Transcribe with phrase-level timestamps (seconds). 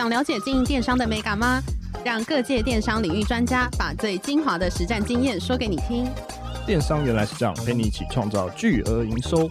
[0.00, 1.60] 想了解经营电商的美感吗？
[2.02, 6.06] 让各界电商领域专家把最精华的实战经验说给你听。
[6.66, 9.46] 电商原来是这样，陪你一起创造巨额营收。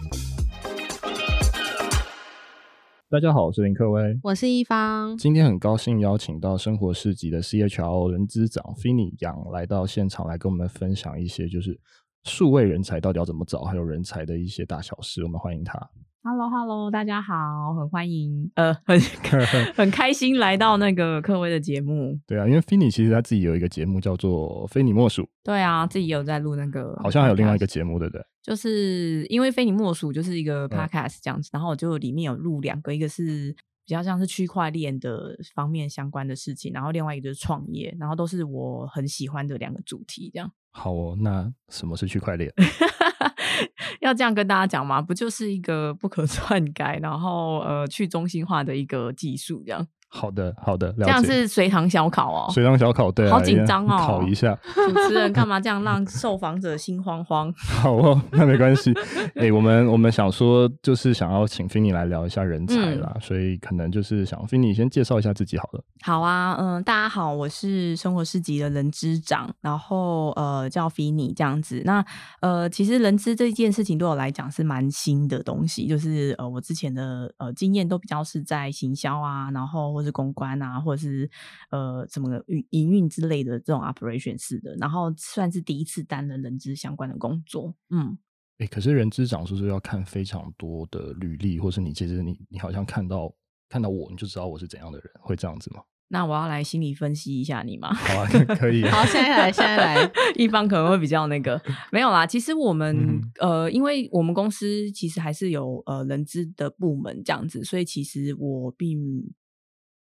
[3.08, 5.16] 大家好，我是林克威，我是一方。
[5.16, 11.78] 今天很高兴邀请到生活市集的 CHRO 人资长 Finny 杨来到现场，来跟我们分享一些就是
[12.24, 15.22] 数位人才到底要怎么找，还有人才的一些大小事。
[15.22, 15.78] 我们欢迎他。
[16.22, 19.00] Hello，Hello，大家好，很欢迎，呃，很
[19.74, 22.20] 很开心来到那个科威的节目。
[22.26, 25.22] 对啊，因为 Finny 其实他自己有一个节目叫做《非你莫属》。
[25.42, 28.22] 对啊，自己有在录那个，好像还有另外一个节目，对不对？
[28.42, 40.52] 就是因为《非你莫属》就是一个 podcast 这样子，嗯、然后我就里面有录两个，一个是比较像是区块链的方面相关的事情，然后另外一个就是创业，然后都是我很喜欢的两个主题，这样。
[40.70, 42.52] 好哦，那什么是区块链？
[44.00, 45.02] 要这样跟大家讲吗？
[45.02, 49.86] 不就是一个不可篡改，然后呃去中心化的一个技术这样。
[50.12, 54.58] 好的，好的，这样是随堂小考哦，随堂小考，对，好紧张哦，考一下。
[54.74, 57.52] 主持人干嘛这样让受访者心慌慌？
[57.80, 58.92] 好哦，那没关系。
[59.36, 65.84] 哎、欸，我们我们想说，就是想要请 Finny 来聊一下人才啦，嗯、所以可能就是想 Finny 先介绍一下自己好了。
[66.02, 71.82] 好啊，嗯，大家好，我是生活市集的人资长，然后呃叫 Finny 这样子。
[71.84, 72.04] 那
[72.40, 79.99] 呃，其实人资这件事情对我来讲是蛮新的东西，就是呃我之前的呃经验都比较是在行销啊，然后。
[80.00, 81.30] 或是公关啊，或者是
[81.70, 87.74] 呃什么运营运之类的这种 operation 式的，然后算是第一次担任人资相关的工作。
[87.90, 88.16] 嗯，
[88.58, 93.30] 哎、欸，可是人资长是不是要看非常多的履历，或是你其实你你好像看到
[93.68, 95.82] 看到我，你就知道我是怎样的人，会这样子吗？
[96.12, 97.94] 那我要来心理分析一下你吗？
[97.94, 98.26] 好啊，
[98.58, 98.82] 可以。
[98.84, 101.60] 好，现在来，现在来， 一方可能会比较那个，
[101.92, 102.26] 没有啦。
[102.26, 109.32] 其实我们、嗯、呃，因为我们公司其实还是有呃人资的部门这样子，所以其实我并。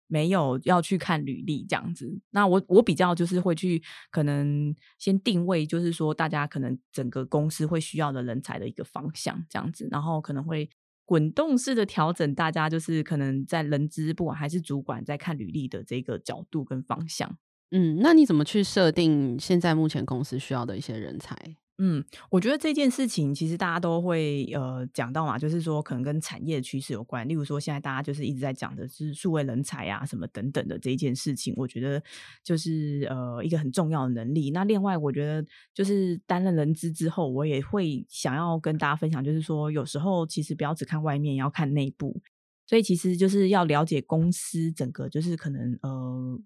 [0.07, 10.69] 没有要去看履历这样子，那我我比较就是会去可能先定位，就是说大家可能整个公司会需要的人才的一个方向这样子，然后可能会
[11.05, 17.37] 滚动式的调整大家就是可能在人资不管还是主管在看履历的这个角度跟方向。
[17.71, 21.35] 嗯，那你怎么去设定现在目前公司需要的一些人才？
[21.79, 27.29] 嗯，我觉得这件事情其实大家都会呃讲到嘛，就是说可能跟产业的趋势有关。
[27.29, 32.01] 例如说，现在大家就是一直在讲的是数位人才啊，什么等等的这一件事情，我觉得
[32.43, 34.49] 就是呃一个很重要的能力。
[34.49, 42.19] 那另外，我觉得就是担任人资之后，我也会想要跟大家分享，就是说有时候其实不要只看外面，要看内部。
[42.65, 46.39] 所以其实就是要了解公司整个就是可能呃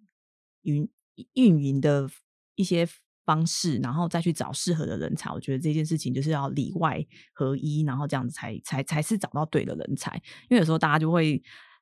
[0.64, 0.90] 运
[1.36, 2.10] 运营的
[2.56, 2.86] 一些。
[3.26, 5.32] 方式，然后再去找适合的人才。
[5.32, 10.16] 我觉得这件事情就是要里外合一，然后这样子才才才是找到对的人才。
[10.50, 11.42] 因为有时候大家就会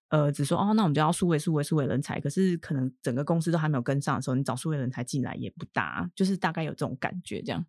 [0.10, 7.64] 呃，只说哦，那我们就要数位数位数位人才，可是可能整个公司都还没有跟上的时候，你找数位人才进来也不大，就是大概有这种感觉这样。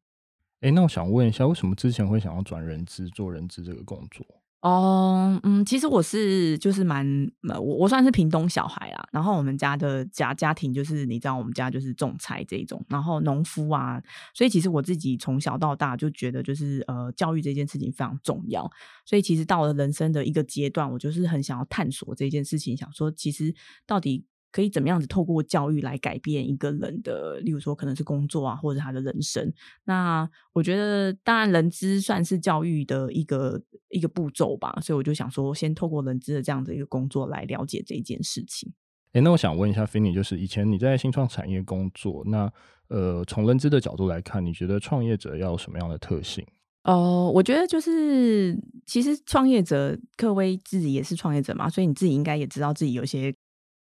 [0.60, 4.26] 哎，那我想问一下，为什么之前会想要转人资做人资这个工作？
[4.62, 7.06] 哦嗯，其实我是就是蛮，
[7.43, 9.09] 我我算是屏东小孩啦。
[9.10, 14.03] 然后我们家的家家庭就是，你知道，我们家就是种菜这种，然后农夫啊，
[14.34, 18.71] 所以其实我自己从小到大就觉得，就是呃，教育这件事情非常重要。
[19.06, 23.54] 所以其实到了人生的一个阶段，我就是很想要探索这件事情，想说其实
[23.87, 24.25] 到底。
[24.52, 29.52] 可以怎么样子透过教育来改变一个人的，例如说可能是工作啊，或者他的人生。
[29.84, 38.72] 那我觉得，当然人资算是教育的一个一个步骤吧，所以我就想说，先透过人资的这样的一个工作来了解这一件事情。
[39.12, 42.52] 诶，那我想问一下 Finny，就是以前你在新创产业工作，那
[42.88, 46.44] 呃，从人资的角度来看，你觉得创业者要有什么样的特性？
[46.84, 53.32] 哦、呃，我觉得就是其实创业者，克威自己也是创业者嘛，所以你自己应该也知道自己有些。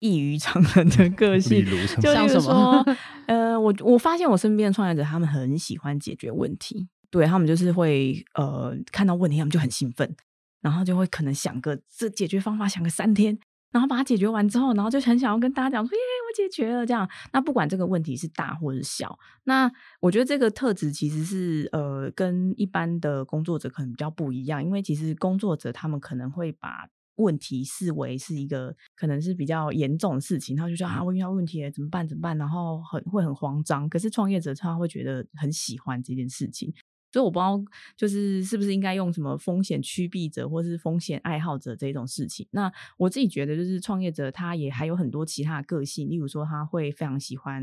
[0.00, 1.64] 异于常人的个性，
[2.00, 2.84] 就像是说，
[3.26, 10.16] 呃，我我发现我身边的创业者，他们很喜欢解决问题，对，他们就是会呃看到问题，他们就很兴奋，
[10.62, 13.38] 然后就会可能想个这解决方法，想个三天，
[13.72, 17.06] 然后把它解决完之后，然后就很想要跟大家讲说，耶，我解决了这样。
[17.32, 19.70] 那不管这个问题是大或是小，那
[20.00, 26.88] 我觉得这个特质其实是呃跟一般的工作者可能比较不一样，因为其实工作者他们可能会把。
[27.16, 32.06] 问题视为是一个可能是比较严重的事情，他就说啊，我遇到问题了，怎么办？
[32.06, 32.36] 怎么办？
[32.38, 33.88] 然后很会很慌张。
[33.88, 36.72] 可是创业者他会觉得很喜欢这件事情，
[37.12, 37.62] 所以我不知道
[37.96, 42.46] 就是是不是应该用什么风险趋避者或是风险爱好者这种事情。
[42.52, 47.62] 那我自己觉得就是创业者他也还有很多其他的个性，例如说他会非常喜欢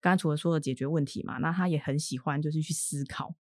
[0.00, 3.34] 刚刚除了说的解决问题嘛，那他也很喜欢就是去思考。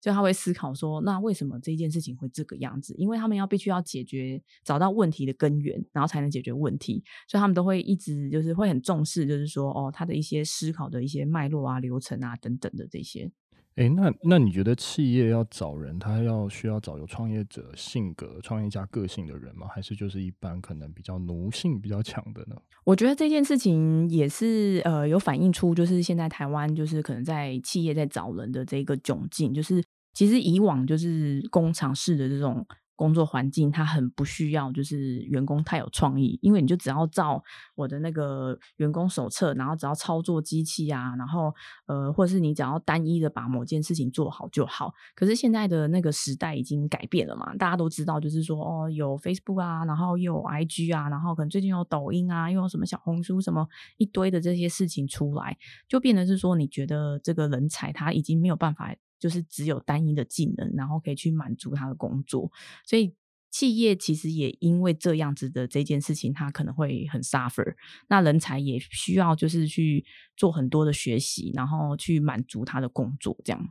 [0.00, 2.94] 就他会思考说，那为什么这件事情会这个样子？
[2.96, 13.30] 因为他们要必须要解决，找到问题的根源，然后才能解决问题，所以他们都会一直就是会很重视，就是说哦，他的一些思考的一些脉络啊、流程啊等等的这些。
[13.76, 19.66] 哎，那那你觉得企业要找人，他要需要找有创业者性格、创业家个性的人吗？
[19.74, 22.56] 还是就是一般可能比较奴性比较强的呢？
[22.84, 29.82] 我觉得这件事情也是呃有反映出，就是现在台湾就是可能在企业在找人的这个窘境，就是
[30.12, 32.66] 其实以往就是工厂式的这种。
[33.00, 37.42] 工作环境，他很不需要，就是员工太有创意，因为你就只要照
[37.74, 41.50] 我的那个员工手册，然后只要操作机器啊，然后
[41.86, 44.92] 呃，或者是你只要单一的把某件事情做好就好。
[45.14, 55.56] 可是现在的那个时代已经改变了嘛，大家都知道，就是说哦，有 Facebook 啊，然后又有 IG 啊，然后可能最近有抖音啊，又有什么小红书什么一堆的这些事情出来，
[55.88, 58.94] 就变得是说，你觉得这个人才他已经没有办法。
[59.20, 62.50] 就是只有单一的技能，然后可以去满足他的工作，
[62.84, 63.14] 所以
[63.50, 67.74] 企业其实也因为这样子的这件事情，他可能会很 suffer。
[68.08, 70.04] 那人才也需要就是去
[70.36, 73.68] 做很多的学习，然后去满足他的工作，这样。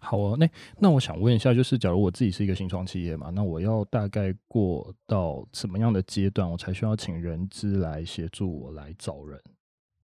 [0.00, 0.48] 好啊，那
[0.78, 9.42] 那我想问一下，就是假如我自己是一个新创企业嘛，那我要大概过到什么样的阶段，我才需要请人资来协助我来找人？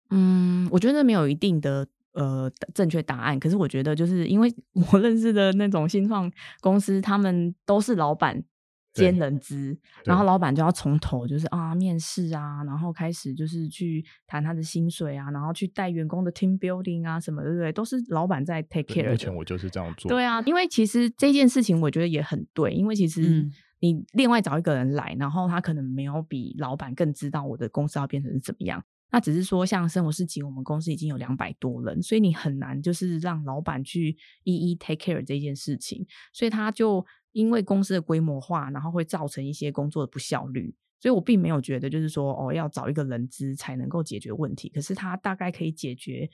[0.09, 1.87] 嗯，我觉得没有一定的。
[2.13, 3.39] 呃，正确答案。
[3.39, 4.53] 可是我觉得，就是因为
[4.91, 8.43] 我认识的那种新创公司，他们都是老板
[8.93, 17.71] 兼人资，然后老板就要从头就是啊面试啊，然后开始就是去谈他的薪水啊，然后去带员工的 team building 啊什么，对不对？
[17.71, 19.11] 都是老板在 take care。
[19.11, 20.09] 目前我就是这样做。
[20.09, 23.47] 对啊，因为其实这件事情我觉得也很对，因为其实
[23.79, 28.83] 你另外找一个人来，然后他可能没有比老板更知道我的公司要变成是怎么样。
[29.11, 40.75] 那只是说，像生活市集，我们公司已经有两百多人，所以你很难就是让老板去一一 take care 这件事情，所以他就因为公司的规模化，然后会造成一些工作的不效率。
[40.99, 46.29] 所以我并没有觉得就是说，哦，要找一个人资才能够解决问题，可是他大概可以解决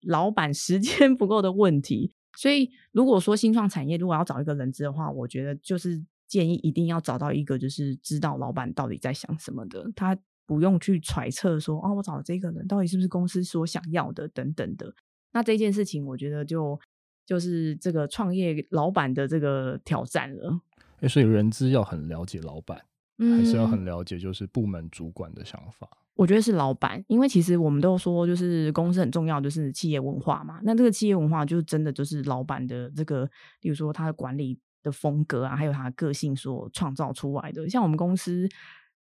[0.00, 2.14] 老板时间 不够的问题。
[2.38, 10.16] 所以如果说新创产业如果要找一个人资的话，我觉得就是建议一定要找到一个就是知道老板到底在想什么的，他。
[10.46, 14.94] 不用去揣测说，哦，我找的这个人到底是不是公司所想要的等等的。
[15.32, 16.78] 那这件事情，我觉得就
[17.26, 20.60] 就是这个创业老板的这个挑战了。
[21.00, 22.80] 欸，所以人资要很了解老板，
[23.18, 25.88] 还是要很了解就是部门主管的想法？
[25.90, 30.60] 嗯，我觉得是老板，因为其实我们都说，就是公司很重要，就是企业文化嘛。
[30.62, 33.28] 那这个企业文化，就真的就是老板的这个，
[33.62, 37.68] 例如说他的管理的风格啊，还有他的个性所创造出来的。
[37.68, 38.48] 像我们公司。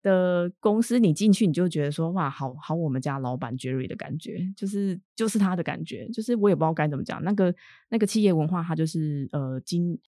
[0.02, 7.54] 的公司，你进去你就觉得说，哇，好好，我们家老板 Jerry 的感觉，就是就是他的感觉，就是我也不知道该怎么讲，那个
[7.90, 9.98] 那个企业文化，它就是呃，经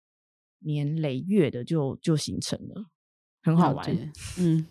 [0.60, 2.86] 年累月的就就形成了，
[3.42, 3.86] 很好玩。
[4.38, 4.66] 嗯，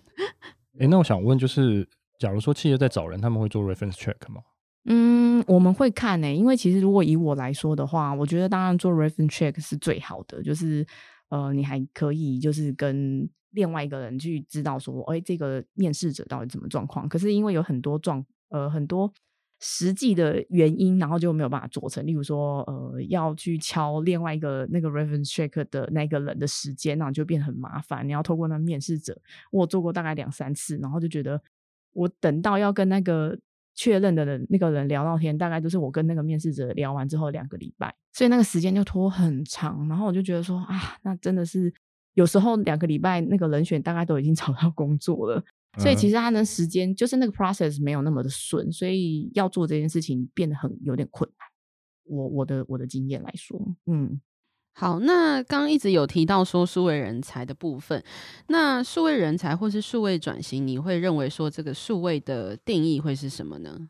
[0.80, 1.88] 哎、欸，那我想问，就是
[2.18, 4.42] 假如说企业在找人，他们会做 reference check 吗？
[4.86, 10.84] 嗯，我们会看呢、欸，因为其实如果以我来说的话，我觉得当然做 reference check 是最好的，就是
[11.30, 13.30] 呃，你还可以就是跟。
[13.52, 17.08] 另外一个人去知道说，哎，这个面试者到底怎么状况？
[17.08, 19.12] 可是因为有很多状，呃，很多
[19.60, 22.06] 实际的原因，然后就没有办法做成。
[22.06, 28.08] 例如说，呃，要去敲另外一个那个 reference check 的那个人的时间，那就变很麻烦。
[28.08, 29.16] 你要透过那面试者，
[29.52, 31.42] 我做过大概两三次，然后就觉得
[31.94, 33.38] 我等到要跟那个
[33.76, 39.88] 确认的人那个人聊到天，大概都是我跟那个面试者聊完之后两个礼拜，所以那个时间就拖很长。
[39.88, 41.74] 然后我就觉得说，啊，那真的是。
[42.14, 45.44] 有时候两个礼拜那个人选大概都已经 找到工作了，
[45.78, 51.48] 所以其实他的时间就是那个 process 没有那么的顺，所以要做这件事情变得很有点困难。
[52.06, 54.20] 我我的我的经验来说，嗯，
[54.74, 58.04] 好，那刚刚一直有提到说数位人才的部分，
[58.48, 63.88] 那数位人才或是数位转型，你会认为说这个数位的定义会是什么呢？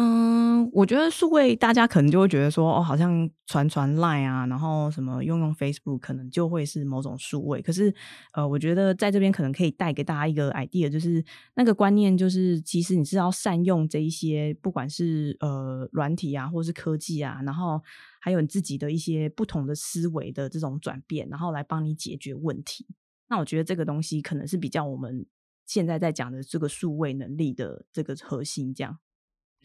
[0.00, 7.60] 嗯，我觉得数位大家可能就会觉得说，哦，好像传传 Line 啊，然后什么用用 Facebook，可能就会是某种数位。
[7.60, 7.92] 可是，
[8.32, 11.24] 呃，我觉得在这边可能可以带给大家一个 idea，就是
[11.56, 17.82] 那个观念，就是其实你是要善用这一些，不管是呃软体啊，或是科技啊，然后
[18.20, 22.86] 还有你自己的一些不同的思维的这种转变，然后来帮你解决问题。
[23.28, 25.26] 那我觉得这个东西可能是比较我们
[25.66, 28.96] 现在在讲的这个数位能力的这个核心，这样。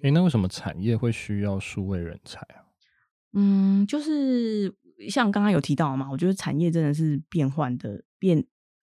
[0.04, 2.68] 诶，那为什么产业会需要数位人才啊？
[3.32, 4.76] 嗯，就是
[5.10, 8.46] 像刚刚有提到嘛，我觉得产业真的是变换的变，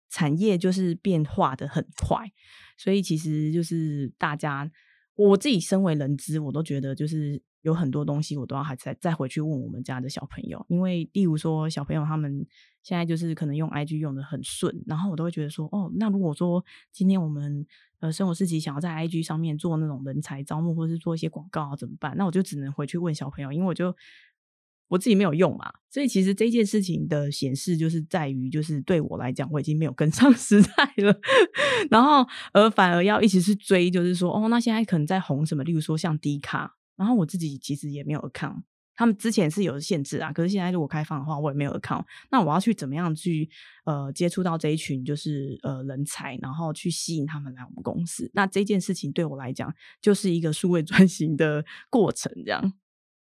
[0.10, 2.32] 产业就是变化的很快，
[2.78, 4.70] 所以其实就是大家，
[5.16, 12.46] 我自己身为人资，我都觉得就是有很多东西我都要还再再回去问我们家的小朋友，因为例如说小朋友他们
[12.86, 17.66] 现在就是可能用 IG 用得很顺，然后我都会觉得说，哦，那如果说今天我们
[18.00, 22.14] 呃生活市集想要在 IG 上面做那种人才招募，或者是做一些广告啊，怎么办？
[22.16, 23.96] 那我就只能回去问小朋友，因为我就
[24.88, 25.74] 我自己没有用嘛。
[25.90, 31.20] 所以其实这件事情的显示就是在于，就是对我来讲，我已经没有跟上 时代了，
[31.90, 32.24] 然后
[32.54, 35.64] 而反而要一直去追，就是说，哦，那现在可能在红什么？
[35.64, 36.76] 例如说像 D 卡。
[36.98, 38.62] 然后我自己其实也没有 account，
[38.96, 42.06] 他们之前是有限制啊，可是现在如果开放的话，我也没有 account。
[42.32, 43.50] 那我要去怎么样去
[43.86, 48.30] 呃接触到这一群就是呃人才，然后去吸引他们来我们公司？
[48.34, 52.74] 那这件事情对我来讲就是一个数位转型的过程，这样。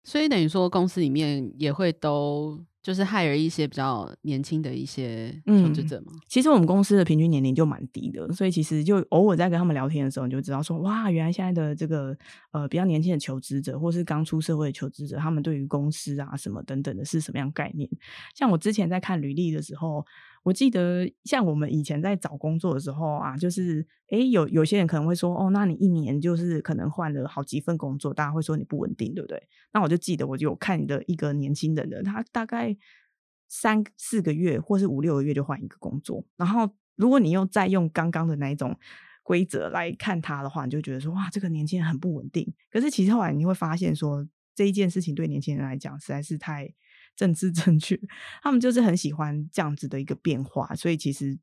[0.03, 2.65] 所以等于说公司里面也会都。
[2.81, 6.19] 就是 hire 一些比较年轻的一些求职者嘛、嗯。
[6.27, 12.15] 其实我们公司的平均年龄就蛮低的，所以其实就偶尔在跟他们聊天的时候，你就知道说，哇，原来现在的这个
[12.51, 17.89] 呃比较年轻的求职者，或是刚出社会的求职者，他们对于公司啊什么等等的是什么样概念？
[18.35, 20.05] 像我之前在看履历的时候。
[20.43, 29.41] 我记得，像我们以前在找工作的时候啊，就是，诶，有有些人可能会说，哦，那你一年就是可能换了好几份工作，大家会说你不稳定，对不对？
[29.73, 32.75] 那我就记得，我就有看你的一个年轻人的，他大概
[33.47, 38.77] 三四个月或是五六个月就换一个工作，然后如果你又再用刚刚的那一种
[39.23, 42.53] 规则来看他的话，你就觉得说，哇，这个年轻人很不稳定。
[42.71, 46.73] 可是其实后来你会发现说，这一件事情对年轻人来讲实在是太。
[47.19, 47.99] 政治正确，
[48.41, 51.37] 他们就是很喜欢这样子的一个变化，所以其实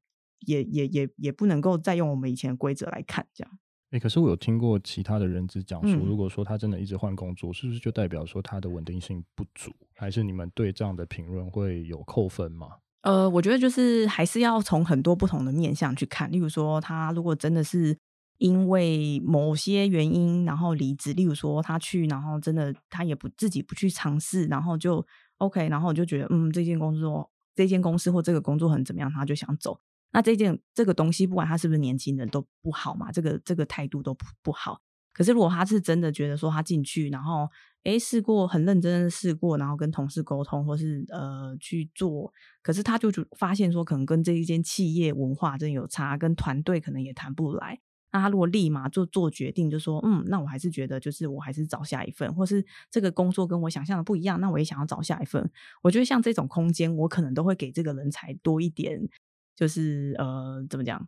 [0.47, 3.59] 也也也也不能够再用我们以前的规则来看这样。
[3.91, 9.71] 哎、欸，可是我有听过其他的人只讲说，嗯、如果说他真的一直换工作，是不是就代表说他的稳定性不足？
[9.95, 12.69] 还是你们对这样的评论会有扣分吗？
[13.03, 17.95] 呃，我觉得就是还是要从很多不同的面向去看，例如说他如果真的是
[18.39, 25.07] 因为某些原因然后离职，例如说他去然后真的他也不自己不去尝试，然后就。
[25.39, 29.81] OK，然后我就觉得，嗯，这间公司说，这间公司或这个工作很怎么样，他就想走。
[30.13, 33.13] 那这件这个东西，不管他是不是年轻人，都不好嘛。
[33.13, 34.81] 这个这个态度都不不好。
[35.13, 37.49] 可是如果他是真的觉得说他进去，然后
[37.85, 47.81] 诶试过很认真的试过，然后跟同事沟通，或是呃去做，可是他就发现说，可能跟这一间企业文化真有差，跟团队可能也谈不来。
[48.13, 55.51] 那他如果立马做做决定，就说嗯，那我还是觉得就是我还是找下一份，或是这个工作跟我想象的不一样，那我也想要找下一份。
[55.83, 59.09] 我觉得像这种空间，我可能都会给这个人才多一点，
[59.55, 61.07] 就是呃，怎么讲？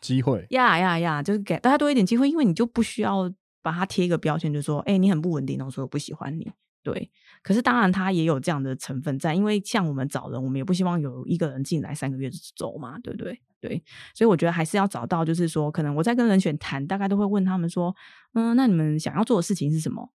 [0.00, 6.52] 机会呀呀呀，就是给大家多一点机会，因为你就不需要把它贴一个标签，就说哎，你很不稳定，然后说我不喜欢你。
[6.92, 7.10] 对，
[7.42, 13.38] 可是当然他也有这样的成分在，因为像我们找人，我们也不希望有一个人进来三个月就走嘛，对不对？
[13.60, 13.82] 对，
[14.14, 17.94] 所以我觉得还是要找到，就是说，可能我在跟人选谈，大概都会问他们说，
[18.32, 20.10] 嗯，那你们想要做的事情是什么？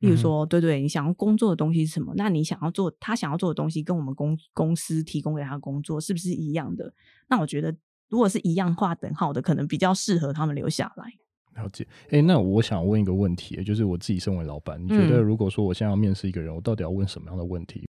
[0.00, 2.12] 比如说，对对，你想要工作的东西是什么？
[2.16, 6.92] 那你想要做他想要做的东西，跟我们公公司提供给他的工作是不是一样的？
[7.28, 7.74] 那我觉得，
[8.08, 11.12] 如果是一样划等号的，可能比较适合他们留下来。
[11.56, 11.86] 了解。
[12.10, 17.88] 哎，那我想问一个问题，就是我自己身为老板，你觉得如果说我现在要面试一个人，我到底要问什么样的问题？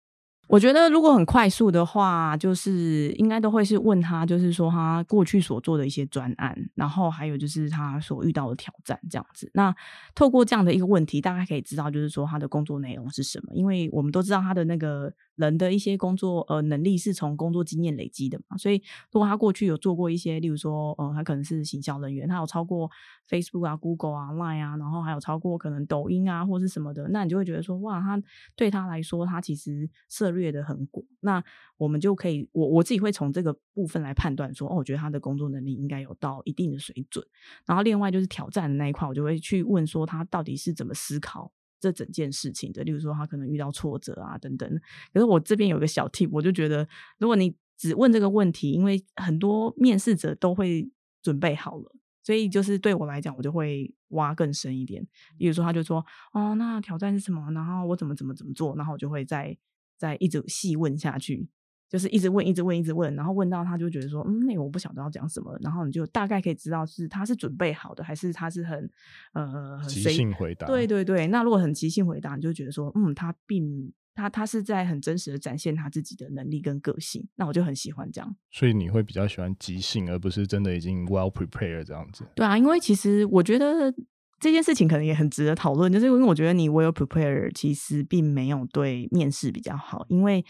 [0.48, 9.50] 我觉得如果很快速的话，就是应该都会是问他，就是说他过去所做的一些专案，然后还有就是他所遇到的挑战这样子。
[9.54, 9.75] 那
[10.16, 15.13] 透过这样的一个问题，大概可以知道就是说他的工作内容是什么，因为我们都知道他的那个。
[15.38, 22.89] 人的一些工作呃能力是从工作经验累积的嘛，所以如果他过去有做过一些，例如说，呃，他可能是行销人员，他有超过
[23.30, 28.20] Facebook 啊、Google 啊、Line 啊，然后还有超过可能抖音啊或是什么的，那你就会觉得说，哇，他
[28.56, 31.06] 对他来说，他其实涉略的很广。
[31.20, 31.44] 那
[31.75, 37.25] 我们就可以，我我自己会从这个部分来判断说，哦，我觉得他的工作能力应该有到一定的水准。
[37.65, 41.51] 然后另外就是挑战的那一块，我就会去问说，他到底是怎么思考。
[41.79, 44.67] 这整件事情的，例如说他可能遇到挫折啊等等。
[45.13, 46.89] 可是我这边有个小 tip，我就觉得，
[47.20, 50.89] 如果你只问这个问题，因为很多面试者都会
[51.22, 55.06] 准备好了，所以就是对我来讲，我就会挖更深一点。
[55.38, 56.03] 例如说，他就说
[56.34, 57.51] ：“哦，那挑战是什么？
[57.51, 59.56] 然后我怎么怎么怎么做？”然后我就会再
[59.98, 61.50] 再一直细问下去。
[61.89, 68.89] 就是一直问，一直问，一直问，然后问到他就觉得说，嗯，那个我不晓得要讲什么，然后你就大概可以知道是他是准备好的，还是他是很
[69.32, 70.68] 呃很即兴回答。
[70.68, 78.36] 对对对，那如果很即兴回答，你就觉得说，嗯，他并他他是在很真实的展现他自己的能力跟个性，那我就很喜欢这样。
[78.51, 82.27] 所以你会比较喜欢即兴，而不是真的已经 well prepared 这样子。
[82.36, 83.94] 对啊，因为其实我觉得
[84.39, 90.46] 这件事情可能也很值得讨论，就是因为我觉得你 well prepared 其实并没有对面试比较好，因为。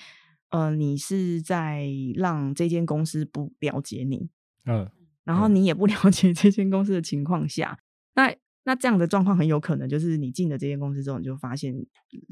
[0.50, 4.30] 呃，你是在让这间公司不了解你，
[4.66, 4.90] 嗯，
[5.26, 7.78] 然后你也不 了解这间公司的情况下，
[8.16, 11.76] 那那这样的状况很有可能就是你进了这间公司之后，你就发现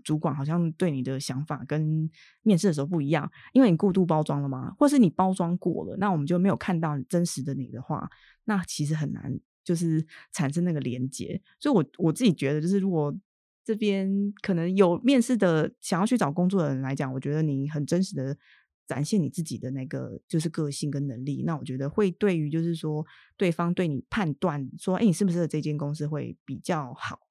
[0.01, 2.09] 主管好像对你的想法跟
[2.41, 8.09] 面试的时候不一样，因为你过度包装了嘛，或是你包装过了，那我们就没有看到真实的你的话，
[8.45, 11.41] 那其实很难就是产生那个连接。
[11.59, 13.13] 所以我我自己觉得，就是如果
[13.65, 18.37] 这边可能有面试的想要去找工作的人来讲，我觉得你很真实的
[18.85, 23.03] 展现你自己的那个就是个性跟能力，那我觉得会对于就是说
[23.35, 27.21] 对方对你判断说，哎，你是不是这间公司会比较好，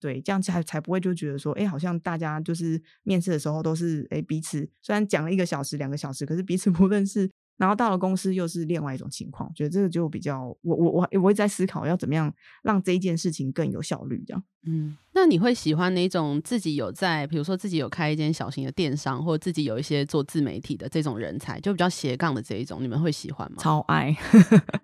[0.00, 7.30] 对，这样才才不会就觉得说，哎，好像大家就是面试的时候都是哎彼此虽然讲了一个小时两个小时，可是彼此不认识。
[7.56, 12.32] 然后到了公司又是另外一种情况，觉得这个就比较，我我我我会在思考要怎么样
[12.62, 14.42] 让这一件事情更有效率，这样。
[14.66, 23.58] 嗯，那你会喜欢哪种自己有在，比如说自己有开一间小型的电商，或者自己有一些做自媒体的这种人才，就比较斜杠的这一种，你们会喜欢吗？
[23.60, 24.16] 超爱，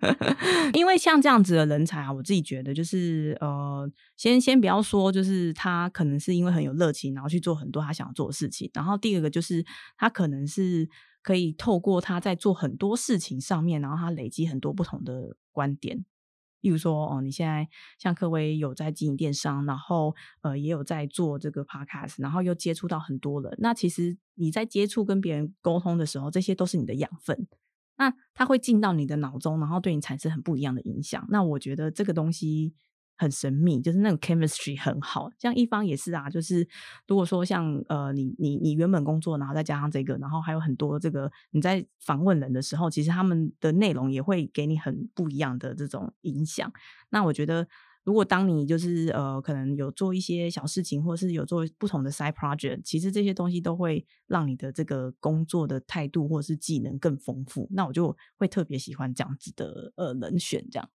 [0.73, 9.65] 因为像这样子的人才啊，我自己觉得就是呃，先先不要说，就是他可能是因为很有热情，然后去做很多他想要做的事情，然后第二个就是
[9.97, 10.87] 他可能是。
[11.21, 16.05] 可以透过他在做很多事情上面，然后他累积很多不同的观点。
[16.61, 23.55] 例如说，哦，你现在像科威有在经营电商，然后呃也有在做这个 podcast，然后又接触到很多人。
[23.59, 27.47] 那其实你在接触跟别人沟通的时候，这些都是你的养分。
[27.97, 31.25] 那他会进到你的脑中，然后对你产生很不一样的影响。
[31.29, 32.73] 那我觉得这个东西。
[33.21, 36.67] 很神秘，就是那种 chemistry 很好，像一方也是啊，就是
[37.07, 46.73] 如果说像呃，你你你原本工作，然后再加上这个，然后还有很多这个你在访问人的时候，其实他们的内容也会给你很不一样的这种影响。
[47.11, 47.67] 那我觉得，
[48.03, 57.67] 如果当你就是呃，可能有做一些小事情，或是有做不同的 side project，其实这些东西都会让你的这个工作的态度或是技能更丰富。
[57.71, 60.89] 那我就会特别喜欢这样子的呃人选这样。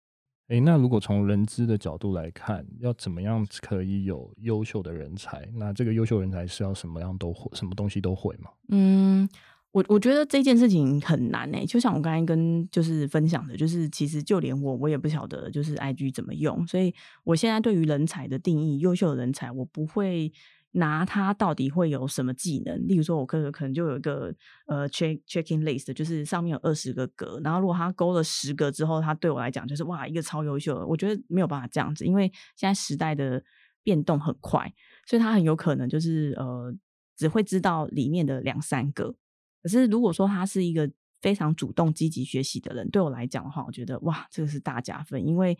[0.49, 5.49] 诶，那如果从人资的角度来看，要怎么样可以有优秀的人才？
[5.55, 8.51] 那这个优秀人才是要什么样都会，什么东西都会吗？
[8.69, 9.29] 嗯，
[9.73, 11.67] 我我觉得这件事情很难诶。
[11.67, 16.95] 就像我刚才跟就是分享的，就是其实就连我我也不晓得就是 IG 怎么用，所以
[17.25, 20.33] 我现在对于人才的定义，优秀的人才我不会。
[20.77, 22.87] 拿他到底会有什么技能？
[22.87, 24.35] 例如说，我可可能就有一个
[24.67, 30.87] 呃 check checking list，就是上面有二十个格，然后如果他勾了十个之后，他对我来讲就是哇，一个超优秀的。
[30.87, 33.43] 我觉得没有办法这样子，因为现在时代的
[33.83, 34.71] 变动很快，
[35.07, 36.75] 所以他很有可能就是呃
[37.17, 39.15] 只会知道里面的两三个。
[39.63, 40.91] 可是如果说他是一个
[41.23, 45.57] 非常主动积极学习的人，对我来讲的话，我觉得哇，这个是大加分，因为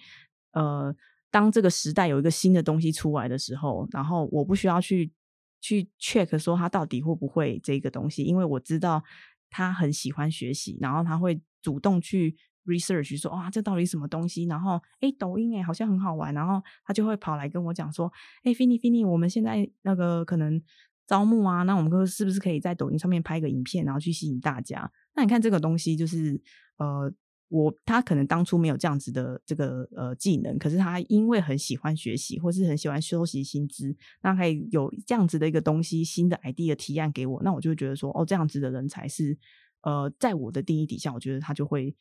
[0.53, 0.95] 呃。
[1.31, 5.13] 当这个时代有一个新的东西出来的时候，然后我不需要去
[5.61, 9.03] 去 check 说他到底会不会这个东西，因为我知道
[9.51, 14.45] 他很喜欢学习，然后他会主动去 research 说哇，这到底什么东西？
[14.47, 18.11] 然后哎，抖音哎好像很好玩，然后他就会跑来跟我讲说，
[18.45, 20.63] 哎，Finny Finny，我们现在那个可能
[21.07, 24.91] 招募啊，那我们是不是可以在抖音上面拍个影片，然后去吸引大家？
[25.15, 26.41] 那你看这个东西就是
[26.79, 27.13] 呃。
[27.49, 39.39] 我他可能当初没有这样子的这个呃技能，可是他因为很喜欢学习，或是很喜欢收集新知，那可以有这样子的一个东西，新的 idea 提案给我，那我就会觉得说，哦，这样子的人才是
[39.83, 41.95] 呃，在我的定义底下，我觉得他就会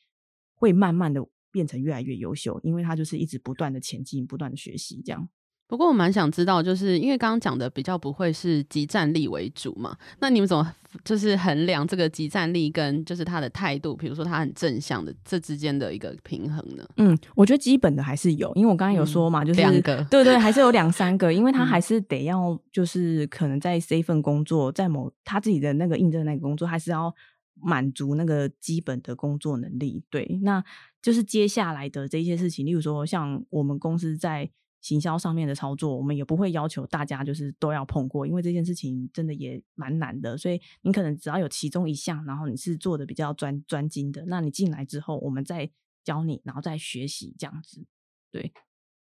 [0.55, 5.29] 会慢慢的变成越来越优秀，因为他就是一直不断的前进，不断的学习这样。
[5.67, 10.71] 不过我蛮想知道，就是因为刚刚讲的比较不会是集战力为主嘛，那你们怎么
[11.03, 16.87] 就是衡量这个集战力跟就是他的态度，比如说他很正向的这之间的一个平衡呢？
[16.97, 27.11] 嗯，我觉得基本的还是有，因为我刚刚有说嘛，嗯、就是两个，对对，还是有两三个，因为他还是得要就是可能在这份工作，在某他自己的那个应征那个工作，还是要
[27.59, 30.03] 满足那个基本的工作能力。
[30.11, 30.63] 对，那
[31.01, 34.51] 就是接下来的这些事情，例如说像我们公司在。
[34.85, 40.37] 行销上面的操作，我们也不会要求大家就是都要碰过，因为这件事情真的也蛮难的。
[40.37, 45.67] 所以你可能只要有其中一项，然后你是做的比较专专精的，那你进来之后，我们再
[46.03, 47.83] 教你，然后再学习这样子。
[48.29, 48.53] 对。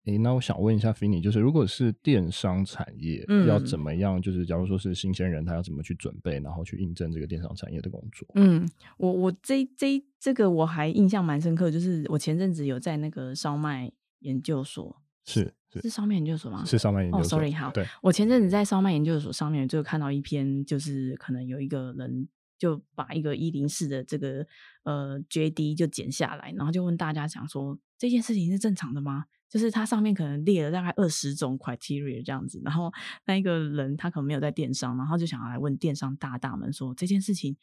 [0.05, 4.19] 诶、欸，那我想问一下 Finny，就是如果是电商产业，嗯、要怎么样？
[4.19, 8.27] 就是假如说是新鲜人，他要怎么去准备，然后去应征这个电商产业的工作？
[8.33, 14.99] 嗯，我我这这这个我还印象蛮深刻，就是我前阵子有在那个烧麦研究所。
[15.29, 16.65] 是是，是烧麦研究所吗？
[16.65, 17.37] 是烧麦研究所。
[17.37, 17.71] 哦，sorry，好。
[17.71, 24.45] 对，我前阵子在烧麦研究所上面就看到一篇，就是可能有一个人就把一个一零四的这个
[24.83, 29.25] 呃 JD 就剪下来，然后就问大家讲说，这件事情是正常的吗？
[29.47, 32.91] 就是它上面可能列了大概二十种 criteria 这样子，然后
[33.25, 37.55] 那一个人他可能没有在电商，然后就想要来问电商大大们说，这件事情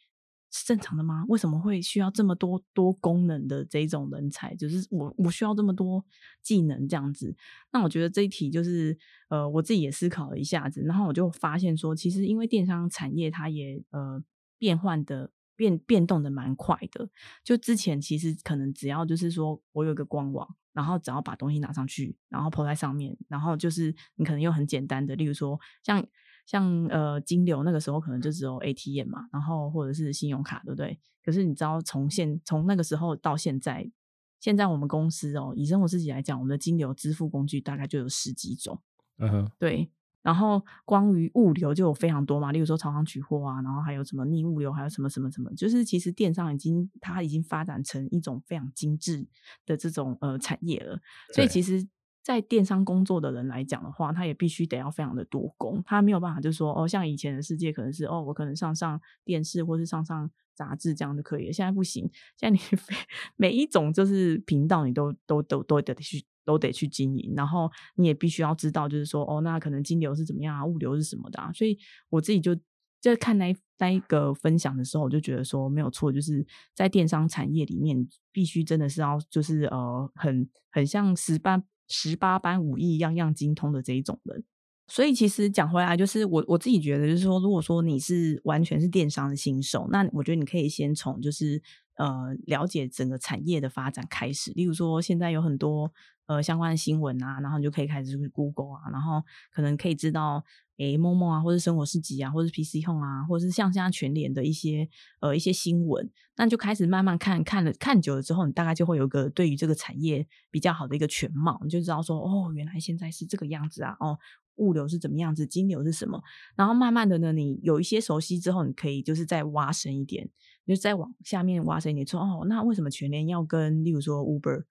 [0.49, 1.25] 是正常的吗？
[1.27, 4.55] 为什么会需要这么多多功能的这种人才？
[4.55, 6.03] 就是我我需要这么多
[6.41, 7.35] 技能这样子？
[7.71, 8.97] 那我觉得这一题就是
[9.29, 14.23] 呃，我自己也思考了一下子，然后我就发现说，其实因为电商产业它也呃
[14.57, 17.09] 变换的变变动的蛮快的。
[17.43, 26.07] 就之前其实可能只要就是说我有个官网，然后只要把东西拿上去，然后铺在上面，然后就是你可能用很简单的，例如说像。
[26.47, 30.97] 像呃金流那个时候可能就只有 ATM 嘛，然后或者是信用卡，对不对？
[31.23, 33.91] 可是你知道从现从那个时候到现在，
[34.39, 38.81] 现在我们公司哦，以生活自己来讲，我们的金流支付工具大概就有十几种，
[39.19, 39.91] 嗯哼，对。
[40.23, 49.27] 然后关于物流就有非常多嘛，例如说超商取货啊，然后还有什么逆物流，还有什么什么什么，就是其实电商已经它已经发展成一种非常精致
[49.65, 50.99] 的这种呃产业了，
[51.33, 51.85] 所以其实。
[52.27, 61.53] 在电商工作的人来讲的话，他也必须得要非常的多工，他没有办法就说哦，像以前的世界可能是哦，我可能上上电视或是上上杂志这样就可以了。
[61.53, 62.03] 现在不行，
[62.35, 62.59] 现在你
[63.37, 71.49] 每一种就是频道你都都都都得去都得去经营，然后你也必须要知道就是说哦，那可能金流是怎么样啊，物流是什么的啊。
[71.53, 72.53] 所以我自己就
[72.99, 81.63] 在看那那一个分享的时候，我就觉得说没有错，就是在电商产业里面，必须真的是要就是呃，很很像十八。
[81.87, 84.43] 十八般武艺，样样精通的这一种人，
[84.87, 91.61] 所以其实讲回来，就是我我自己觉得，就是说，如果说你是完全是电商的新手，那我觉得你可以先从就是
[91.95, 94.51] 呃了解整个产业的发展开始。
[94.51, 95.91] 例如说，现在有很多
[96.27, 100.43] 呃相关的新闻啊，然后你就可以开始去 Google 啊，然后可能可以知道。
[100.77, 104.87] 诶，momo 啊，或者生活市集啊，或者 PC Home 啊，或者是像现在全联的一些
[105.19, 114.19] 呃一些新闻，那就开始慢慢看，看了看久了之后，你大概就会有一个对于这个产业比较好的一个全貌，你就知道说，哦，原来现在是这个样子啊，哦，
[114.57, 116.21] 物流是怎么样子，金流是什么，
[116.55, 120.29] 然后慢慢的呢，你有一些熟悉之后，你可以就是再挖深一点，
[120.67, 124.65] 就再往下面挖深一点，说，哦，那为什么全联要跟例如说 Uber？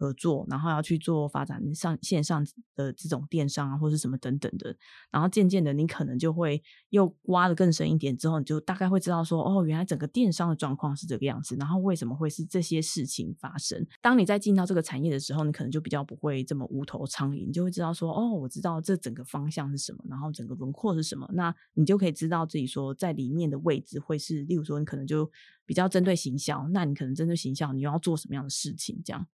[0.00, 2.42] 合作，然后要去做发展上线上
[2.74, 4.74] 的这种电商啊，或是什么等等的，
[5.10, 13.86] 然后渐渐的，你可能就会又挖得更深一点，之后你就大概会知道说，哦，原来整个电商的状况是这个样子，然后为什么会是这些事情发生？
[14.00, 25.30] 当你在进到这个产业的时候，你可能就比较不会这么无头苍蝇，你就会知道说，哦，我知道这整个方向是什么，然后整个轮廓是什么，那你就可以知道自己说在里面的位置会是，例如说你可能就
[25.66, 29.26] 比较针对行销，那你可能针对行销，你又要做什么样的事情，这样。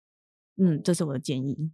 [0.58, 1.72] 嗯，这是我的建议。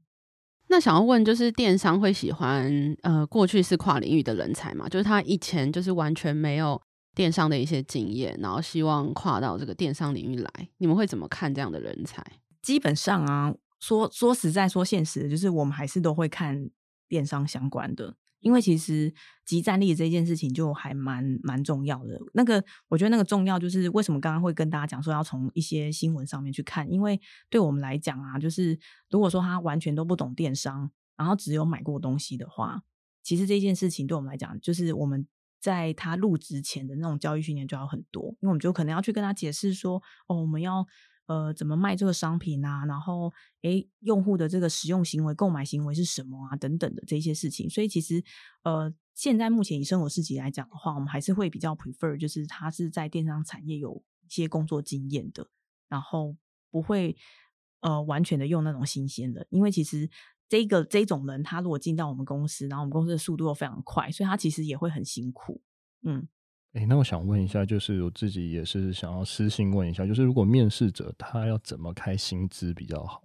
[0.68, 4.88] 那想要问，就是电商会喜欢呃，过去是跨领域的人才嘛？
[4.88, 6.82] 就是他以前就是完全没有
[7.14, 12.26] 电商的一些经验，然后希望跨到这个电商领域来，你们会怎么看这样的人才？
[12.62, 16.70] 基本上啊，说说实在说现实，就是我们还是都会看
[17.10, 18.16] 电商相关的。
[18.42, 19.14] 因为其实
[19.46, 22.20] 即战力这件事情就还蛮蛮重要的。
[22.34, 28.78] 那个我觉得那个重要就是为什么刚刚会跟大家讲说要从一些新闻上面去看，因为对我们来讲啊，就是
[29.10, 32.84] 如果说他完全都不懂电商，然后只有买过东西的话，
[33.24, 35.26] 其实这件事情对我们来讲，就是我们
[35.60, 40.86] 在他入职前的那种教育训练就要很多，因为我们就可能要去跟他解释说，哦，我们要。
[41.32, 42.86] 呃，怎么卖这个商品啊？
[42.86, 46.58] 然后，诶，用户的这个使用行为、购买行为是什么啊？
[46.58, 47.70] 等等的这些事情。
[47.70, 48.22] 所以，其实，
[48.64, 55.48] 呃，现在目前以生活市集来讲的话，我们还是会比较 prefer，就是他是在电商产业有一些工作经验的，
[55.88, 56.36] 然后
[56.70, 57.16] 不会
[57.80, 60.10] 呃完全的用那种新鲜的，因为其实
[60.50, 65.62] 这个这种人，他如果进到我们公司，然后我们公司的速度又非常快，所以他其实也会很辛苦，
[66.04, 66.28] 嗯。
[66.74, 73.22] 哎，那我想问一下，就是我自己也是想要私信问一下，就是如果面试者他要怎么开薪资比较好？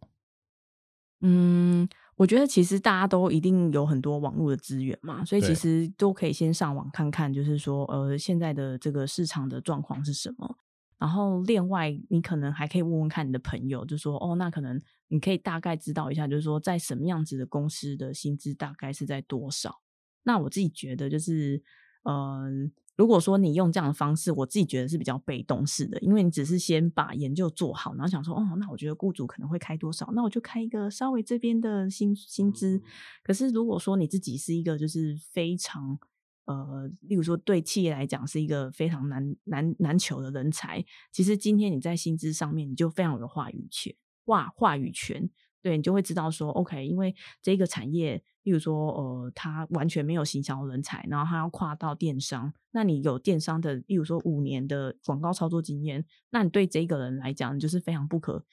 [1.20, 10.58] 嗯，我觉得其实大家都一定有很多网络的资源嘛，所以其实都可以先上网看看，就是说呃现在的这个市场的状况是什么。
[10.98, 19.80] 然后另外你可能还可以问问看你的朋友，就说哦，那可能你可以大概知道一下，就是说在什么样子的公司的薪资大概是在多少。
[20.24, 21.62] 那我自己觉得就是
[22.02, 22.64] 嗯。
[22.64, 32.80] 呃如果说你用这样的方式，我自己觉得是比较被动式的，因为你只是先把研究做好，然后想说，哦，那我觉得雇主可能会开多少，那我就开一个稍微这边的薪薪资。
[33.22, 35.98] 可是如果说你自己是一个就是非常
[36.46, 45.28] 呃，例如说对企业来讲是一个非常难难难求的人才，其实今天你在薪资上面你就非常有话语权，话话语权。
[45.66, 58.44] 对，你就会知道说，OK，因为这个产业，例如说，呃，他完全没有行销人才，然后他要跨到电商，那你有电商的，例如说五年的广告操作经验，那你对这个人来讲，就是非常不可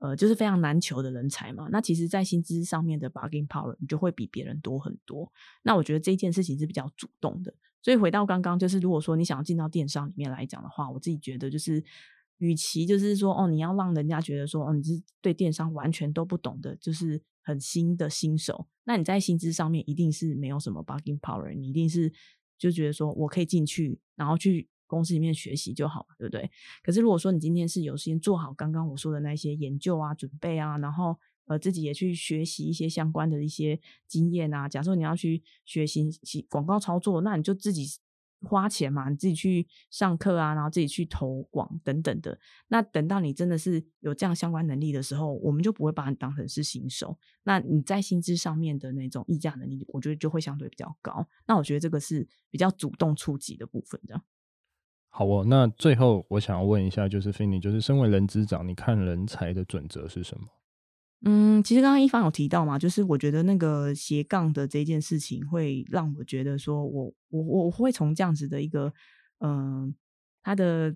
[0.00, 1.68] 呃，就是非常难求的人才嘛。
[1.70, 5.30] 那其实，在薪资上面的 bargaining power，你就会比别人多很多。
[5.62, 7.54] 那我觉得这件事情是比较主动的。
[7.80, 11.84] 所以回到刚刚，就是如果说你想要进到电商里面来讲的话，我自己觉得就是，
[12.38, 22.12] 与其就是说哦，你要让人家觉得说哦，你是对电商完全都不懂的，就是很新的新手，那你在薪资上面一定是没有什么 bargaining power，你一定是
[22.58, 24.68] 就觉得说我可以进去，然后去。
[24.88, 26.48] 公司里面学习就好，对不对？
[26.80, 34.68] 可是如果说你今天是有时间做好刚刚我说的那些研究啊、准备啊，然后呃自己也去学习一些相关的一些经验啊。
[34.68, 36.08] 假设你要去学习
[36.48, 37.84] 广告操作，那你就自己
[38.42, 42.38] 花钱嘛，你自己去上课啊，然后自己去投广等等的。
[42.68, 47.18] 那等到你真的是有这样相关能力的时候，我们就不会把你当成是新手。
[47.44, 51.26] 那你在薪资上面的那种议价能力，我觉得就会相对比较高。
[51.46, 54.22] 那我觉得这个是比较主动出击的部分，这样。
[55.08, 60.46] 好哦，那最后我想要问一下，就是 Finny，就是身为人资长，你看人才的准则是什么？
[61.28, 68.92] 嗯，其实刚刚一方有提到嘛，就是我觉得那个斜杠的这件事情，会让我觉得说我我我会从这样子的一个
[69.40, 69.92] 嗯、
[70.42, 70.94] 他的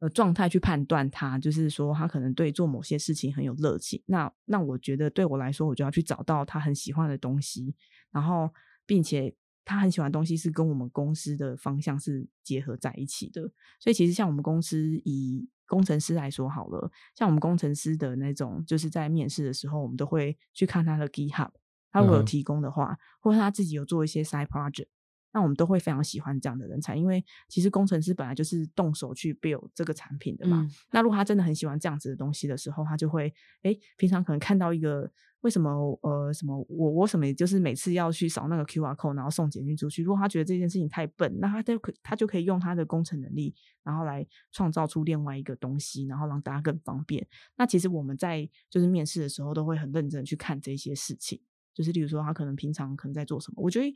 [0.00, 4.02] 呃状态去判断他，就是说他可能对做某些事情很有热情。
[4.06, 7.76] 那那我觉得对我来说，我就要去找到他很喜欢的东西，
[8.10, 8.50] 然后
[8.84, 9.34] 并且。
[9.66, 13.40] 他很喜欢的东西是跟我们公司的方向是结合在一起的，
[13.80, 21.50] 所以其实像我们公司以工程师来说好了，像我们工程师的那种，就是在面试的时候，我们都会去看他的 GitHub，
[21.90, 24.88] 他如果有提供的话，或者他自己有做一些 side project。
[25.36, 30.60] 那我们都会非常喜欢这样的人才，因为其实工程师本来就是动手去 build 这个产品的嘛。
[30.60, 35.10] 嗯、那如果他真的很喜欢这样子的东西的时候，他就会，哎，平常可能看到一个
[35.44, 35.70] 为什么
[36.02, 40.02] 呃什么我我什么，就是每次要去扫那个 QR code，然后送简讯出去。
[40.02, 47.26] 如果他觉得这件事情太笨，那他就可他就可以用他的工程能力，然后来创造出另外一个东西，然后让大家更方便。
[47.56, 51.38] 那其实我们在就是面试的时候都会很认真去看这些事情，
[51.74, 53.94] 就是例如说他可能平常可能在做什么，我觉得。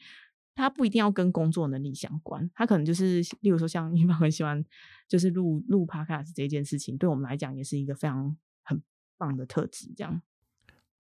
[0.54, 4.61] 他不一定要跟工作能力相关，他可能就是，例如说像一般很喜欢，
[5.06, 8.82] 就是录录 podcast 这件事情，对我们来讲也是一个非常很
[9.16, 9.92] 棒的特质。
[9.96, 10.20] 这样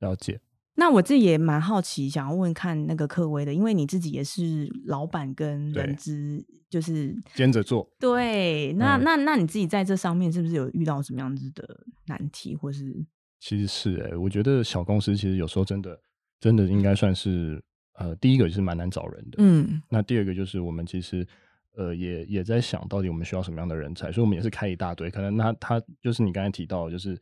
[0.00, 0.40] 了解。
[0.74, 7.90] 那我自己也蛮好奇，想要问看那个克威的，因为你自己也是老板跟人资，就是兼着做。
[7.98, 13.04] 对，那、嗯、那那你自己在这上面是不是有遇到什么样子的难题，或是？
[13.40, 16.00] 其实是哎、欸，我觉得小公司其实有时候真的
[16.40, 17.62] 真的应该算是。
[18.00, 21.26] 呃，第一个就是蛮难找人的，嗯，那第二个就是我们其实
[21.76, 27.20] 呃也也在想到底我们需要什么样的人才，所以我们也是开一大堆，可能那他就是你刚才提到的，就是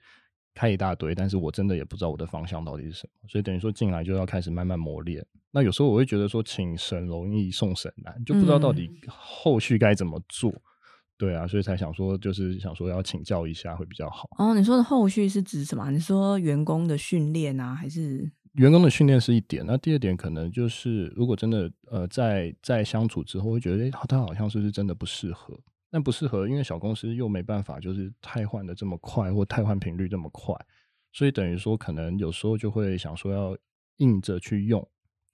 [0.57, 5.25] 开一大堆，但是我真的也不知道我的方向到底是什么，所以等于说进来就要开始慢慢磨练。
[5.51, 10.61] 那有时候我会觉得说，请神容易送神难，就不知道到底后续该怎么做，嗯、
[11.19, 14.29] 对啊，所以才想说就是想说要请教一下会比较好。
[14.39, 15.91] 哦，你说的后续是指什么？
[15.91, 18.33] 你说员工的训练啊，还是？
[18.55, 25.55] 员工的训练是一点，那第二点可能就是，如果真的呃在在相处之后，会觉得诶，他好像是不是真的不适合？
[25.97, 30.55] 但不适合，因为小公司又没办法，就是太换的这么快，或太换频率这么快，
[31.11, 33.57] 所以等于说，可能有时候就会想说要
[33.97, 34.87] 硬着去用。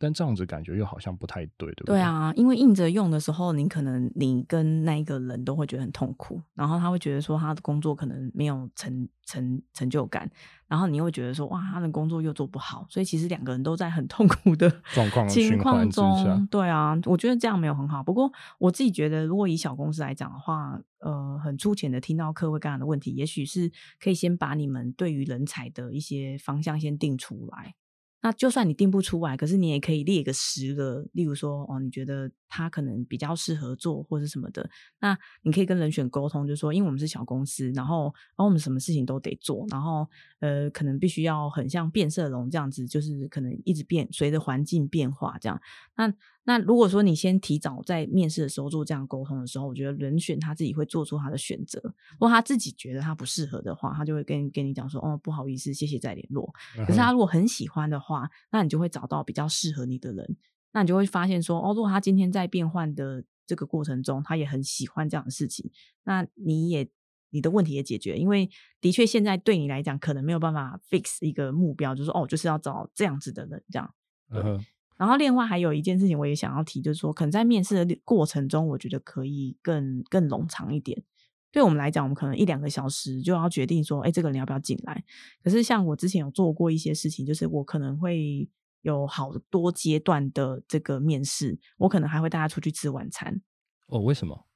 [0.03, 1.95] 但这样子感觉又好像不太对，对不对？
[1.95, 10.29] 对啊，因为硬着用的时候，你可能你跟那一个人都会觉得很痛苦，然后他会觉得说他的工作可能没有成成成就感，
[10.67, 16.45] 然后你又会觉得说哇，他的工作又做不好，所以其实两个人都在很痛苦的 状况情况中。
[16.51, 18.03] 对啊，我觉得这样没有很好。
[18.03, 27.75] 不过我自己觉得，如果以小公司来讲的话，呃，很粗浅的听到客户刚刚的问题，也许是可以先把你们对于人才的一些方向先定出来。
[28.23, 34.69] 那就算你定不出来，可是你也可以列个十个，例如说，哦，你觉得他可能比较适合做或者什么的，
[35.01, 40.07] 那你可以跟人选沟通，就是说，因为我们是小公司，然后，然后我们什么事情都得做，然后，
[40.41, 45.59] 呃，可能必须要很像变色龙这样子，就是可能一直变，随着环境变化这样。
[45.97, 46.13] 那
[46.45, 51.81] 那如果说你先提早在面试的时候做这样沟通的时候，我觉得人选他自己会做出他的选择。
[52.13, 56.53] 如果他自己觉得他不适合的话，他就会跟跟你讲说：“哦，不好意思，谢谢再联络。”
[56.87, 60.37] 可是他如果很喜欢的话，那你就会找到比较适合你的人。
[60.73, 65.71] 那你就会发现说：“哦，如果他今天在变换的这个过程中，他也很喜欢这样的事情，
[66.05, 66.89] 那你也
[67.31, 68.17] 你的问题也解决。
[68.17, 73.95] 因为的确现在对你来讲可能没有办法 fix 一个目标，就是说哦，就是要找这样子的人这样。”
[74.31, 74.65] 嗯。
[74.99, 81.03] 然后另外还有一件事情，我也想要提，就是说，可能在面试的过程中，我觉得可以更更冗长一点。
[81.51, 85.03] 对我们来讲，我们可能一两个小时就要决定说，哎，这个人要不要进来？
[85.43, 88.49] 可是像我之前有做过一些事情，就是我可能会
[88.83, 93.41] 有好多阶段的这个面试，我可能还会带他出去吃晚餐。
[93.87, 94.47] 哦，为什么？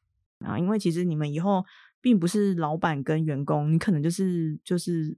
[0.40, 1.64] 啊，因为其实你们以后
[2.00, 5.16] 并不是老板跟员工，你可能就是就是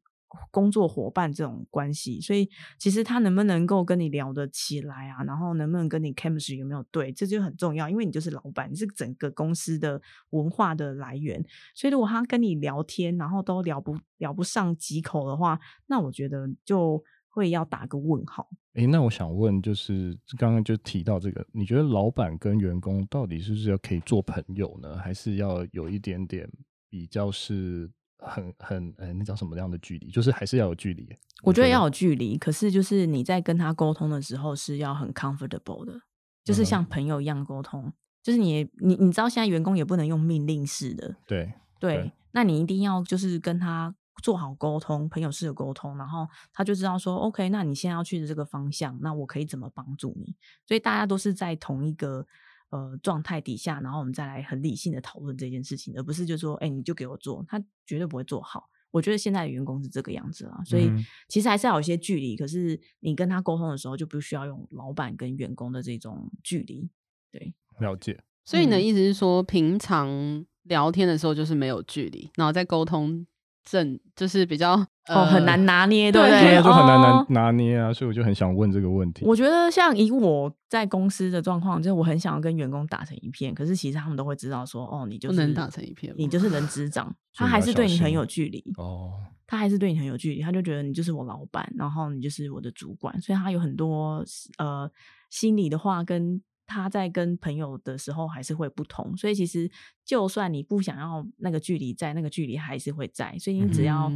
[0.50, 11.44] 工作伙伴这种关系，所以其实他能不能够跟你聊得起来啊，然后能不能跟你 chemistry 有没有对，这就很重要，因为你就是老板，你是整个公司的文化的来源，
[11.74, 18.48] 所以如果他跟你聊天，然后都聊不聊不上几口的话，那我觉得就会要打个问号。
[18.78, 26.50] 诶、欸，那我想问，就是刚刚就提到这个，你觉得老板跟员工到底是不是要可以做朋友呢，还是要有一点点
[26.88, 27.90] 比较是？
[28.20, 30.10] 很很呃、欸，那叫什么样的距离？
[30.10, 31.08] 就是还是要有距离。
[31.44, 36.00] 我觉得要有距离，可是就是你在跟他沟通的时候是要很 comfortable 的，
[36.44, 37.84] 就是像朋友一样沟通。
[37.84, 50.36] 嗯、就是你你你知道现在员工也不能用命令式的，对对，对，那你一定要就是跟他做好沟通，朋友式的沟通，然后他就知道说，OK，那你现在要去的这个方向，那我可以怎么帮助你？
[50.66, 52.26] 所以大家都是在同一个。
[52.70, 58.68] 呃，状态底下，然后我们再来很理性的讨论这件事情，而不是就说，哎、欸，你就给我做，他绝对不会做好。
[58.90, 60.90] 我觉得现在的员工是这个样子啊，所以
[61.30, 62.36] 其实还是要有一些距离。
[62.36, 66.90] 可是你跟他沟通的时候，就不需要用老板跟员工的这种距离。
[67.32, 68.22] 对，了解。
[68.44, 73.26] 所以你的意思是说，平常聊天的时候就是没有距离，然后在沟通。
[73.64, 74.72] 正就是比较
[75.08, 79.24] 哦，很难拿捏，对，对，就很难拿拿捏啊，所以我就很想问这个问题。
[79.24, 89.12] 我觉得像以我在公司的状况，就是我很想要跟员工打成一片，可是其实他们都会知道说，哦，你就是不能打成一片，你就是人资长， 他还是对你很有距离哦，
[89.46, 94.24] 他还是对你很有距离，他就觉得你就是我老板，然后你就是我的主管，所以他有很多
[94.58, 94.90] 呃
[95.30, 96.42] 心里的话跟。
[96.68, 99.68] 他在跟朋友的时候还是会不同，所以其实
[100.04, 104.12] 就算你不想要那个距离在，那个距离还是会在，所以你只要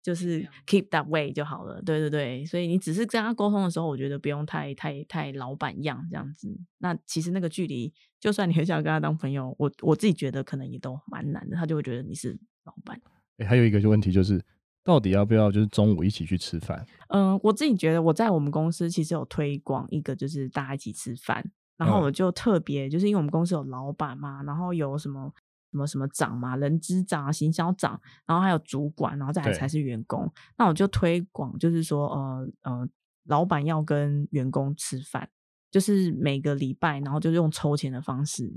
[0.00, 1.80] 就是 keep that way 就好了。
[1.80, 6.56] 嗯、对对对，所以你只是跟他沟通的时候，我觉得不用太太太老板样这样子。
[6.78, 12.96] 那其实那个距离，就算你很想跟他当朋友，我我自己觉得可能也都蛮难的，他就会觉得你是老板。
[13.38, 14.40] 哎、欸，还有一个问题就是，
[14.84, 16.86] 到底要不要就是中午一起去吃饭？
[17.08, 21.44] 嗯，我自己觉得我在我们公司其实有推广一个，就是大家一起吃饭。
[21.76, 25.32] 然后我就特别，就是因为我们公司有老板嘛，然后有什么
[25.72, 30.30] 什么什么长嘛，人资长啊、行销长，然后还有主管，然后再来才是员工。
[30.58, 32.88] 那我就推广，就是说，呃呃，
[33.26, 35.28] 老板要跟员工吃饭，
[35.70, 38.52] 就是每个礼拜，然后就是用抽签的方式。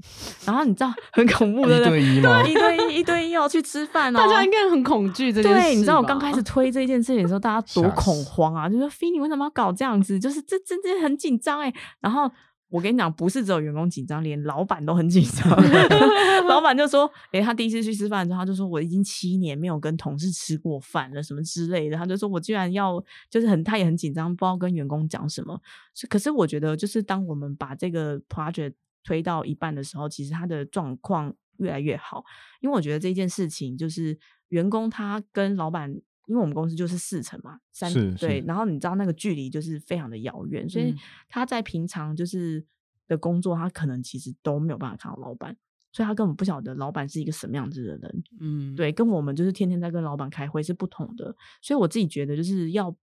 [0.46, 2.44] 然后你知道很恐怖的，一对一吗？
[2.44, 4.20] 对，一对一，一对一要去吃饭哦。
[4.20, 5.60] 大家应该很恐惧这件事。
[5.60, 8.70] 对，你知道我刚开始 推这件事情的时候，大家多恐慌啊！
[8.70, 10.20] 就说菲，你为什么要搞这样子？
[10.20, 11.74] 就是这真的很紧张哎。
[12.02, 12.30] 然后。
[12.70, 15.50] 我跟你讲，不是只有员工紧张，连老板都很紧张。
[16.48, 25.62] 老板就说：“诶、欸，他第一次去吃饭的时候，他就说我已经七年没有跟同事吃过饭了，什么之类的。”他就说：“我居然要，就是很，他也很紧张，不知道跟员工讲什么。”
[26.10, 28.74] 可是我觉得，就是当我们把这个 project
[29.04, 32.24] 推到一半的时候，其实他的状况越来越好，
[32.62, 34.18] 因为我觉得这件事情就是
[34.50, 36.02] 员工他跟老板。
[36.28, 40.96] 因为我们公司就是四层嘛，三对，然后你知道那个距离就是非常的遥远，所以
[41.30, 42.66] 他在平常就是
[43.08, 45.56] 的工作，他可能其实都没有办法看到老板，
[45.92, 48.24] 所以他根本不晓得老板是一个什么样子的人。
[48.40, 52.96] 嗯，对，跟我们就是天天在跟老板开会是不同的，所以我自己觉得就是要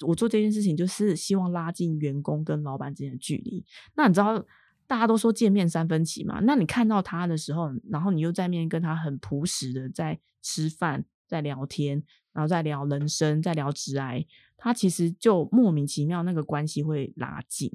[0.00, 3.64] 我做这件事情，就是希望拉近员工跟老板之间的距离。
[3.94, 4.44] 那你知道
[4.86, 6.40] 大家都说见面三分情嘛？
[6.40, 12.02] 那你看到他的时候，然后你又在面跟他很朴实的在吃饭，在聊天。
[12.32, 17.72] 然后在聊人生，在聊致癌，他其实就莫名其妙那个关系会拉近，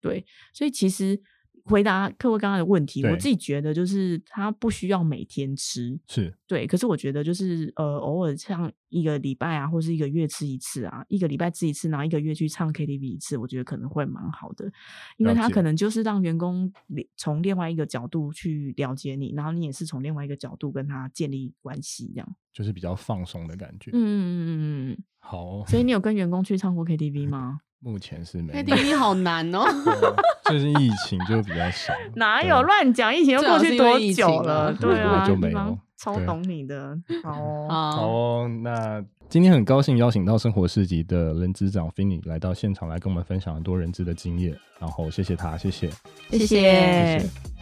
[0.00, 1.22] 对，所以其实。
[1.68, 6.66] 回答客户刚刚的问题，我自己觉得就是他不需要每天吃，是对。
[6.66, 14.70] 可是我觉得就是呃，偶尔像一个礼拜啊，或是一个月吃一次啊，一个礼拜吃一次，然后一个月去唱 KTV 一次，我觉得可能会蛮好的，
[15.16, 16.72] 因为他可能就是让员工
[17.16, 23.90] 从另外一个角度去了解你，然后你也是从另外一个角度跟他建立关系，这样就是比较放松的感觉。
[23.92, 25.64] 嗯嗯嗯嗯，好。
[25.66, 27.60] 所以你有跟 员工去唱过 KTV 吗？
[27.80, 28.52] 目前是没。
[28.62, 29.64] KTV 好难哦。
[30.44, 33.14] 最近疫情就比较少， 哪有乱讲？
[33.14, 34.72] 疫情又过去多久了？
[34.80, 35.78] 对啊，就没有。
[35.96, 38.48] 超懂你的，好哦，好哦。
[38.62, 45.90] 那今天很高兴邀请到生活市集的人资长 Finny 来到现场来跟我们分享很多人资的经验，然后谢谢他，谢谢，
[46.30, 46.46] 谢谢。
[46.46, 47.57] 谢谢。